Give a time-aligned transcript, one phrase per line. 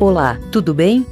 [0.00, 1.06] Olá, tudo bem?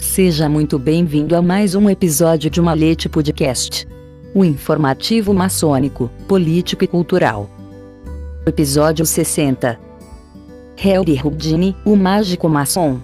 [0.00, 3.86] Seja muito bem-vindo a mais um episódio de Malete Podcast.
[4.34, 7.48] O informativo maçônico, político e cultural.
[8.44, 9.78] Episódio 60.
[10.74, 12.98] Harry Houdini, o mágico maçom.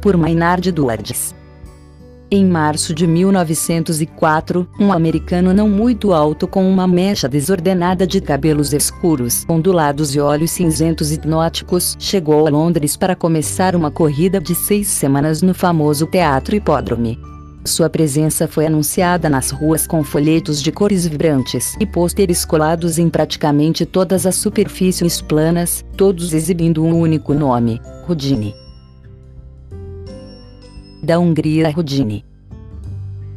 [0.00, 1.34] Por Maynard Duardes.
[2.32, 8.72] Em março de 1904, um americano não muito alto com uma mecha desordenada de cabelos
[8.72, 14.86] escuros, ondulados e olhos cinzentos hipnóticos, chegou a Londres para começar uma corrida de seis
[14.86, 17.16] semanas no famoso Teatro Hipódromo.
[17.64, 23.08] Sua presença foi anunciada nas ruas com folhetos de cores vibrantes e pôsteres colados em
[23.08, 28.54] praticamente todas as superfícies planas, todos exibindo um único nome: Houdini
[31.10, 32.24] da Hungria Rudini.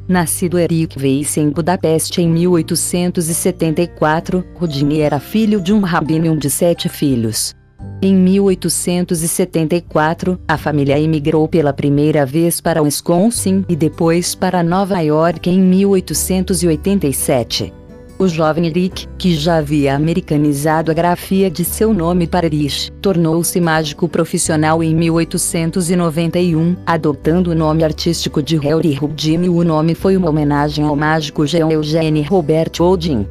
[0.08, 6.88] Nascido Eric Weiss em Budapeste em 1874, Rudini era filho de um rabino de sete
[6.88, 7.56] filhos.
[8.00, 15.50] Em 1874, a família emigrou pela primeira vez para Wisconsin e depois para Nova York
[15.50, 17.74] em 1887.
[18.18, 23.60] O jovem Eric, que já havia americanizado a grafia de seu nome para Erich, tornou-se
[23.60, 29.50] mágico profissional em 1891, adotando o nome artístico de Harry Houdini.
[29.50, 33.26] O nome foi uma homenagem ao mágico Jean Eugene Robert Houdin.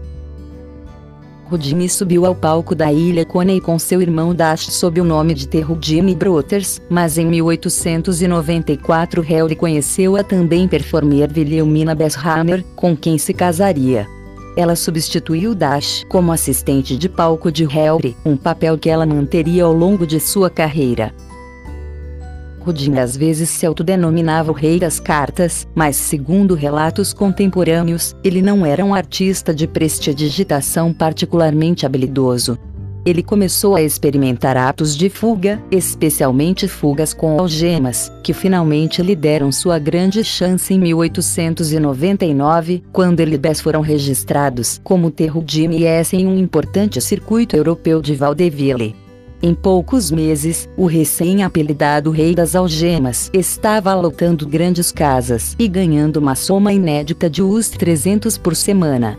[1.48, 5.46] Houdini subiu ao palco da Ilha Coney com seu irmão Dash sob o nome de
[5.46, 13.17] The Houdini Brothers, mas em 1894 Harry conheceu a também performer Wilhelmina Besshammer, com quem
[13.17, 14.08] se casaria.
[14.56, 19.72] Ela substituiu Dash como assistente de palco de Harry, um papel que ela manteria ao
[19.72, 21.14] longo de sua carreira.
[22.61, 28.64] Rudin às vezes se autodenominava o rei das cartas, mas segundo relatos contemporâneos, ele não
[28.64, 32.58] era um artista de prestidigitação particularmente habilidoso.
[33.05, 39.51] Ele começou a experimentar atos de fuga, especialmente fugas com algemas, que finalmente lhe deram
[39.51, 46.39] sua grande chance em 1899, quando eles foram registrados como Terro de MS em um
[46.39, 48.95] importante circuito europeu de Vaudeville.
[49.42, 56.36] Em poucos meses, o recém-apelidado Rei das Algemas estava alocando grandes casas e ganhando uma
[56.36, 59.18] soma inédita de US 300 por semana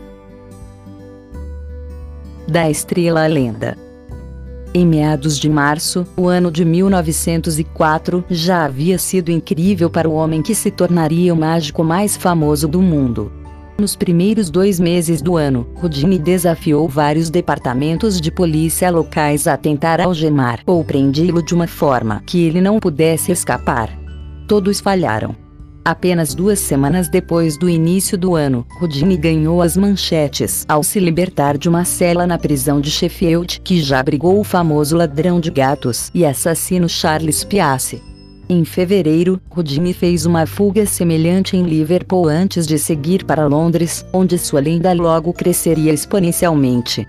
[2.46, 3.76] da estrela lenda.
[4.76, 10.42] Em meados de março, o ano de 1904 já havia sido incrível para o homem
[10.42, 13.30] que se tornaria o mágico mais famoso do mundo.
[13.78, 20.00] Nos primeiros dois meses do ano, Houdini desafiou vários departamentos de polícia locais a tentar
[20.00, 23.90] algemar ou prendê-lo de uma forma que ele não pudesse escapar.
[24.46, 25.43] Todos falharam.
[25.84, 31.58] Apenas duas semanas depois do início do ano, Houdini ganhou as manchetes ao se libertar
[31.58, 36.10] de uma cela na prisão de Sheffield que já abrigou o famoso ladrão de gatos
[36.14, 38.02] e assassino Charles Piace.
[38.48, 44.38] Em fevereiro, Houdini fez uma fuga semelhante em Liverpool antes de seguir para Londres, onde
[44.38, 47.06] sua lenda logo cresceria exponencialmente.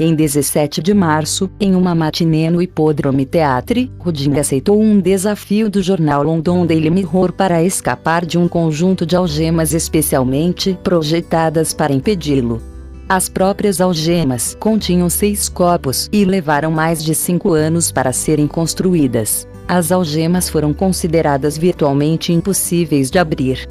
[0.00, 5.82] Em 17 de março, em uma matinê no Hippodrome Theatre, Houdini aceitou um desafio do
[5.82, 12.62] jornal London Daily Mirror para escapar de um conjunto de algemas especialmente projetadas para impedi-lo.
[13.08, 19.48] As próprias algemas continham seis copos e levaram mais de cinco anos para serem construídas.
[19.66, 23.66] As algemas foram consideradas virtualmente impossíveis de abrir.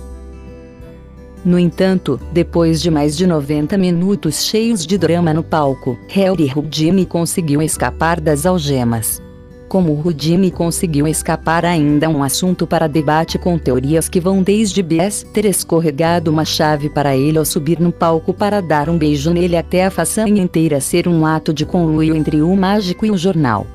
[1.46, 7.06] No entanto, depois de mais de 90 minutos cheios de drama no palco, Harry Houdini
[7.06, 9.22] conseguiu escapar das algemas.
[9.68, 15.26] Como Houdini conseguiu escapar ainda um assunto para debate com teorias que vão desde Bess
[15.34, 19.58] ter escorregado uma chave para ele ao subir no palco para dar um beijo nele
[19.58, 23.68] até a façanha inteira ser um ato de conluio entre o mágico e o jornal.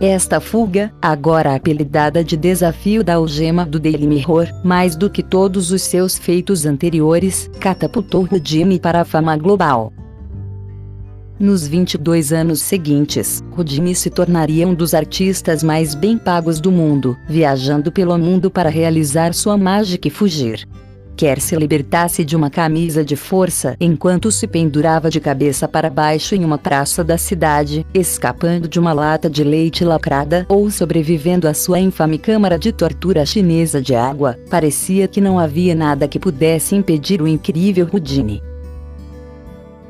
[0.00, 5.70] Esta fuga, agora apelidada de desafio da algema do Daily Mirror, mais do que todos
[5.70, 9.92] os seus feitos anteriores, catapultou Houdini para a fama global.
[11.38, 17.14] Nos 22 anos seguintes, Houdini se tornaria um dos artistas mais bem pagos do mundo,
[17.28, 20.66] viajando pelo mundo para realizar sua mágica e fugir
[21.16, 26.34] quer se libertasse de uma camisa de força enquanto se pendurava de cabeça para baixo
[26.34, 31.54] em uma praça da cidade, escapando de uma lata de leite lacrada ou sobrevivendo à
[31.54, 36.74] sua infame câmara de tortura chinesa de água, parecia que não havia nada que pudesse
[36.74, 38.49] impedir o incrível Houdini.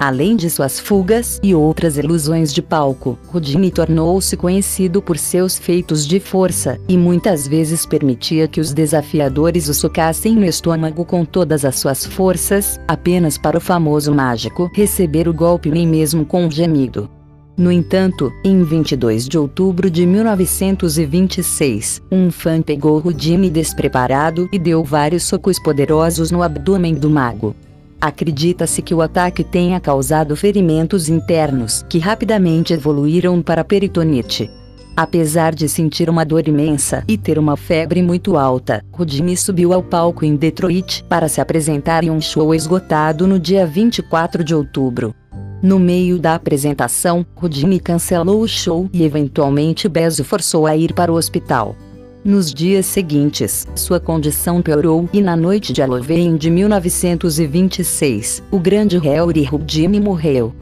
[0.01, 6.07] Além de suas fugas e outras ilusões de palco, Houdini tornou-se conhecido por seus feitos
[6.07, 11.67] de força, e muitas vezes permitia que os desafiadores o socassem no estômago com todas
[11.67, 16.51] as suas forças, apenas para o famoso mágico receber o golpe nem mesmo com um
[16.51, 17.11] gemido.
[17.55, 24.83] No entanto, em 22 de outubro de 1926, um fã pegou Houdini despreparado e deu
[24.83, 27.55] vários socos poderosos no abdômen do mago.
[28.01, 34.51] Acredita-se que o ataque tenha causado ferimentos internos que rapidamente evoluíram para peritonite.
[34.97, 39.83] Apesar de sentir uma dor imensa e ter uma febre muito alta, Houdini subiu ao
[39.83, 45.15] palco em Detroit para se apresentar em um show esgotado no dia 24 de outubro.
[45.63, 51.13] No meio da apresentação, Houdini cancelou o show e eventualmente Bezo forçou a ir para
[51.13, 51.77] o hospital.
[52.23, 58.99] Nos dias seguintes, sua condição piorou e na noite de Halloween de 1926, o grande
[58.99, 60.53] Harry Houdini morreu.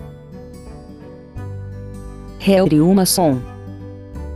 [2.39, 3.41] Harry o maçom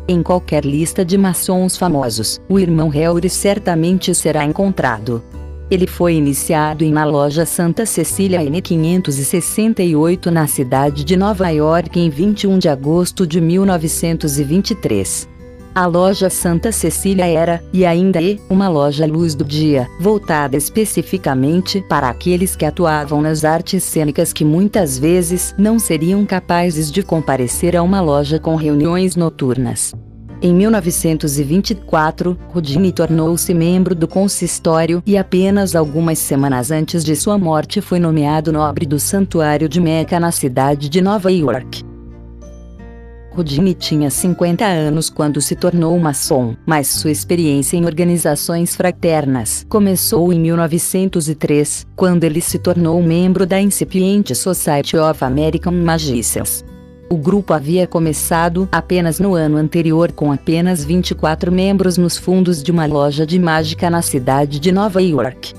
[0.09, 5.23] Em qualquer lista de maçons famosos, o irmão Harry certamente será encontrado.
[5.71, 12.11] Ele foi iniciado em uma loja Santa Cecília N568 na cidade de Nova York em
[12.11, 15.31] 21 de agosto de 1923.
[15.75, 21.83] A loja Santa Cecília era, e ainda é, uma loja luz do dia, voltada especificamente
[21.89, 27.75] para aqueles que atuavam nas artes cênicas que muitas vezes não seriam capazes de comparecer
[27.75, 29.95] a uma loja com reuniões noturnas.
[30.43, 37.81] Em 1924, Houdini tornou-se membro do consistório e apenas algumas semanas antes de sua morte
[37.81, 41.92] foi nomeado nobre do Santuário de Meca na cidade de Nova York.
[43.35, 50.33] Houdini tinha 50 anos quando se tornou maçom, mas sua experiência em organizações fraternas começou
[50.33, 56.65] em 1903, quando ele se tornou membro da incipiente Society of American Magicians.
[57.09, 62.71] O grupo havia começado apenas no ano anterior com apenas 24 membros nos fundos de
[62.71, 65.53] uma loja de mágica na cidade de Nova York.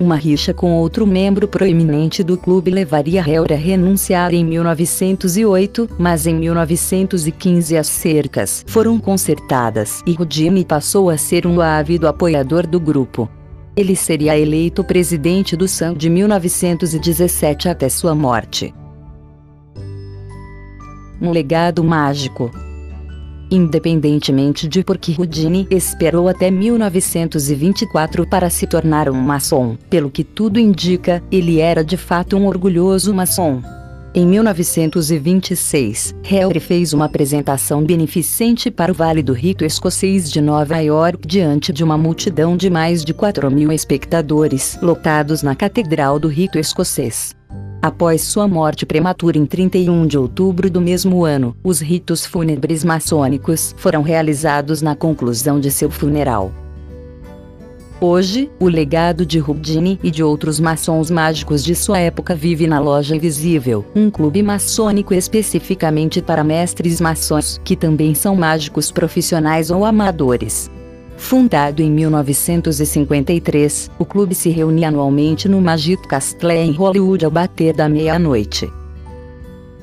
[0.00, 6.26] Uma rixa com outro membro proeminente do clube levaria Hell a renunciar em 1908, mas
[6.26, 12.80] em 1915 as cercas foram consertadas e Houdini passou a ser um ávido apoiador do
[12.80, 13.28] grupo.
[13.76, 18.72] Ele seria eleito presidente do SAM de 1917 até sua morte
[21.20, 22.50] um legado mágico.
[23.50, 30.22] Independentemente de por que Houdini esperou até 1924 para se tornar um maçom, pelo que
[30.22, 33.60] tudo indica, ele era de fato um orgulhoso maçom.
[34.12, 40.78] Em 1926, Harry fez uma apresentação beneficente para o Vale do Rito Escocês de Nova
[40.78, 46.26] York diante de uma multidão de mais de 4 mil espectadores lotados na Catedral do
[46.26, 47.39] Rito Escocês.
[47.82, 53.74] Após sua morte prematura em 31 de outubro do mesmo ano, os ritos fúnebres maçônicos
[53.78, 56.52] foram realizados na conclusão de seu funeral.
[57.98, 62.78] Hoje, o legado de Houdini e de outros maçons mágicos de sua época vive na
[62.78, 69.86] Loja Invisível, um clube maçônico especificamente para mestres maçons, que também são mágicos profissionais ou
[69.86, 70.70] amadores.
[71.20, 77.72] Fundado em 1953, o clube se reunia anualmente no Magic Castle em Hollywood ao bater
[77.74, 78.68] da meia-noite.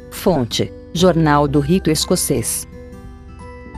[0.10, 2.68] Fonte: Jornal do Rito Escocês.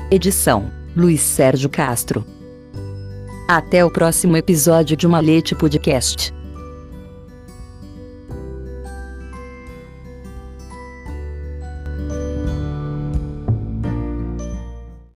[0.10, 2.26] Edição: Luiz Sérgio Castro.
[3.48, 6.34] Até o próximo episódio de Malete Podcast.